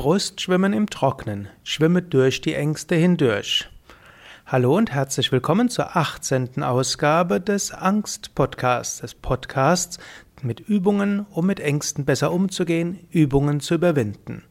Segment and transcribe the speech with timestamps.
[0.00, 1.50] Brustschwimmen im Trocknen.
[1.62, 3.68] Schwimme durch die Ängste hindurch.
[4.46, 6.62] Hallo und herzlich willkommen zur 18.
[6.62, 9.98] Ausgabe des Angst-Podcasts, des Podcasts
[10.40, 14.42] mit Übungen, um mit Ängsten besser umzugehen, Übungen zu überwinden.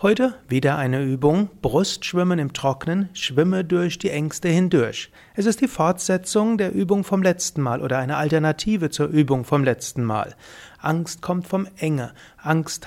[0.00, 5.10] Heute wieder eine Übung Brustschwimmen im Trocknen, schwimme durch die Ängste hindurch.
[5.34, 9.64] Es ist die Fortsetzung der Übung vom letzten Mal oder eine Alternative zur Übung vom
[9.64, 10.36] letzten Mal.
[10.78, 12.12] Angst kommt vom Enge.
[12.36, 12.86] Angst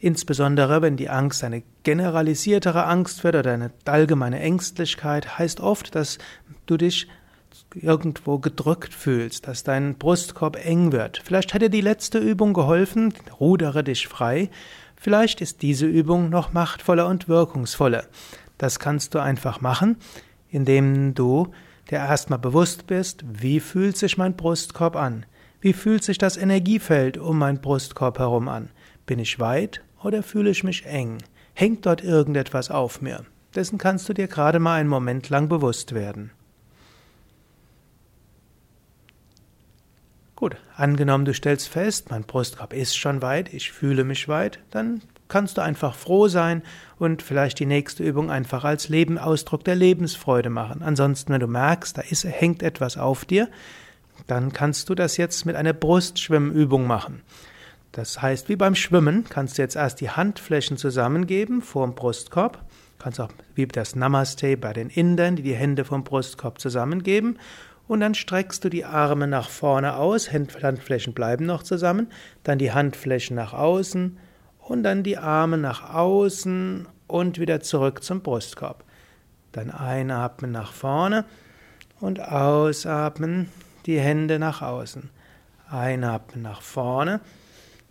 [0.00, 6.16] Insbesondere wenn die Angst eine generalisiertere Angst wird oder eine allgemeine Ängstlichkeit, heißt oft, dass
[6.64, 7.06] du dich
[7.74, 11.20] irgendwo gedrückt fühlst, dass dein Brustkorb eng wird.
[11.22, 14.48] Vielleicht hat dir die letzte Übung geholfen, rudere dich frei.
[14.96, 18.04] Vielleicht ist diese Übung noch machtvoller und wirkungsvoller.
[18.56, 19.96] Das kannst du einfach machen,
[20.48, 21.48] indem du
[21.90, 25.26] dir erstmal bewusst bist, wie fühlt sich mein Brustkorb an?
[25.60, 28.70] Wie fühlt sich das Energiefeld um mein Brustkorb herum an?
[29.04, 31.18] Bin ich weit oder fühle ich mich eng?
[31.54, 33.24] Hängt dort irgendetwas auf mir?
[33.54, 36.30] Dessen kannst du dir gerade mal einen Moment lang bewusst werden.
[40.36, 45.02] Gut, angenommen du stellst fest, mein Brustkorb ist schon weit, ich fühle mich weit, dann
[45.28, 46.62] kannst du einfach froh sein
[46.98, 50.82] und vielleicht die nächste Übung einfach als Leben, Ausdruck der Lebensfreude machen.
[50.82, 53.50] Ansonsten, wenn du merkst, da ist, hängt etwas auf dir,
[54.26, 57.20] dann kannst du das jetzt mit einer Brustschwimmübung machen.
[57.92, 62.64] Das heißt, wie beim Schwimmen kannst du jetzt erst die Handflächen zusammengeben vor dem Brustkorb.
[62.98, 67.38] Kannst auch wie das Namaste bei den Indern, die die Hände vom Brustkorb zusammengeben.
[67.88, 72.06] Und dann streckst du die Arme nach vorne aus, Handflächen bleiben noch zusammen,
[72.44, 74.16] dann die Handflächen nach außen
[74.60, 78.84] und dann die Arme nach außen und wieder zurück zum Brustkorb.
[79.50, 81.24] Dann einatmen nach vorne
[81.98, 83.48] und ausatmen,
[83.86, 85.10] die Hände nach außen.
[85.68, 87.20] Einatmen nach vorne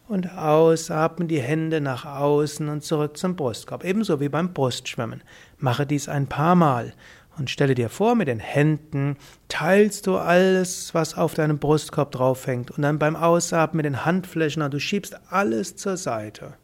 [0.09, 5.21] und ausatmen die Hände nach außen und zurück zum Brustkorb, ebenso wie beim Brustschwimmen.
[5.59, 6.93] Mache dies ein paar Mal
[7.37, 9.17] und stelle dir vor, mit den Händen
[9.49, 14.69] teilst du alles, was auf deinem Brustkorb draufhängt und dann beim Ausatmen mit den Handflächen
[14.71, 16.55] du schiebst alles zur Seite.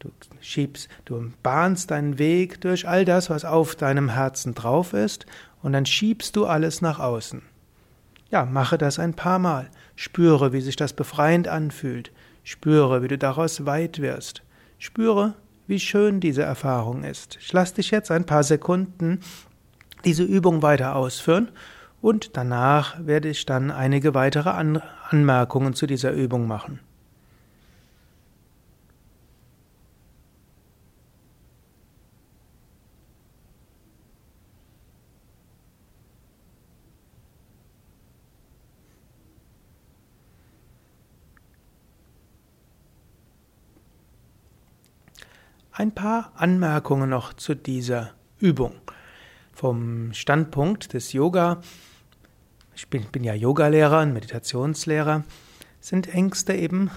[0.00, 0.10] Du
[0.40, 5.24] schiebst, du bahnst deinen Weg durch all das, was auf deinem Herzen drauf ist
[5.62, 7.42] und dann schiebst du alles nach außen.
[8.32, 9.70] Ja, mache das ein paar Mal.
[9.94, 12.10] Spüre, wie sich das befreiend anfühlt.
[12.50, 14.42] Spüre, wie du daraus weit wirst.
[14.76, 15.34] Spüre,
[15.68, 17.38] wie schön diese Erfahrung ist.
[17.40, 19.20] Ich lasse dich jetzt ein paar Sekunden
[20.04, 21.52] diese Übung weiter ausführen
[22.00, 24.50] und danach werde ich dann einige weitere
[25.10, 26.80] Anmerkungen zu dieser Übung machen.
[45.80, 48.74] Ein paar Anmerkungen noch zu dieser Übung.
[49.50, 51.62] Vom Standpunkt des Yoga,
[52.76, 55.24] ich bin, bin ja Yogalehrer und Meditationslehrer,
[55.80, 56.90] sind Ängste eben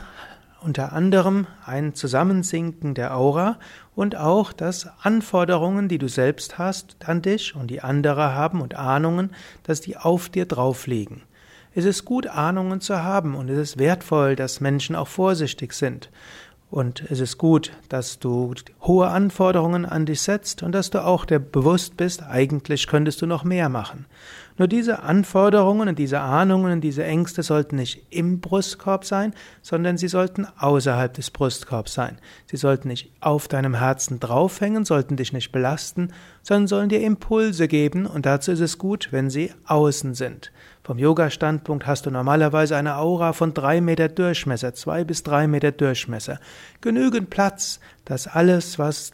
[0.59, 3.57] unter anderem ein Zusammensinken der Aura
[3.95, 8.75] und auch, dass Anforderungen, die du selbst hast an dich und die andere haben und
[8.75, 9.33] Ahnungen,
[9.63, 11.23] dass die auf dir drauf liegen.
[11.73, 16.09] Es ist gut, Ahnungen zu haben und es ist wertvoll, dass Menschen auch vorsichtig sind.
[16.73, 21.23] Und es ist gut, dass du hohe Anforderungen an dich setzt und dass du auch
[21.23, 24.07] dir bewusst bist, eigentlich könntest du noch mehr machen.
[24.57, 29.97] Nur diese Anforderungen und diese Ahnungen und diese Ängste sollten nicht im Brustkorb sein, sondern
[29.97, 32.19] sie sollten außerhalb des Brustkorbs sein.
[32.45, 36.09] Sie sollten nicht auf deinem Herzen draufhängen, sollten dich nicht belasten,
[36.43, 40.51] sondern sollen dir Impulse geben und dazu ist es gut, wenn sie außen sind.
[40.83, 45.71] Vom Yoga-Standpunkt hast du normalerweise eine Aura von drei Meter Durchmesser, zwei bis drei Meter
[45.71, 46.39] Durchmesser.
[46.81, 49.13] Genügend Platz, dass alles, was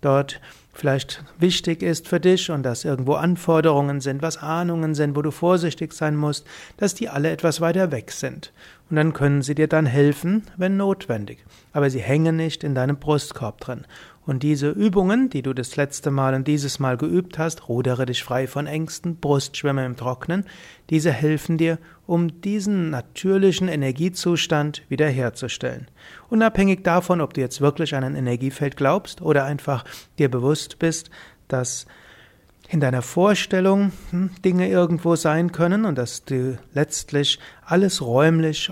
[0.00, 0.40] dort
[0.72, 5.30] vielleicht wichtig ist für dich und dass irgendwo Anforderungen sind, was Ahnungen sind, wo du
[5.30, 6.46] vorsichtig sein musst,
[6.76, 8.52] dass die alle etwas weiter weg sind.
[8.90, 11.44] Und dann können sie dir dann helfen, wenn notwendig.
[11.72, 13.86] Aber sie hängen nicht in deinem Brustkorb drin.
[14.26, 18.22] Und diese Übungen, die du das letzte Mal und dieses Mal geübt hast, rudere dich
[18.22, 20.44] frei von Ängsten, Brustschwemme im Trocknen,
[20.90, 25.88] diese helfen dir, um diesen natürlichen Energiezustand wiederherzustellen.
[26.28, 29.84] Unabhängig davon, ob du jetzt wirklich an ein Energiefeld glaubst oder einfach
[30.18, 31.10] dir bewusst bist,
[31.48, 31.86] dass
[32.70, 38.70] in deiner Vorstellung hm, Dinge irgendwo sein können und dass du letztlich alles räumlich,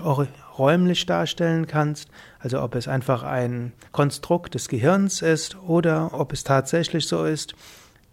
[0.57, 2.09] räumlich darstellen kannst,
[2.39, 7.55] also ob es einfach ein Konstrukt des Gehirns ist oder ob es tatsächlich so ist,